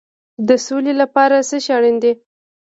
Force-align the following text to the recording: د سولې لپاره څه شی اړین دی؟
د 0.47 0.49
سولې 0.65 0.93
لپاره 1.01 1.35
څه 1.49 1.57
شی 1.65 1.71
اړین 1.77 1.95
دی؟ 2.03 2.11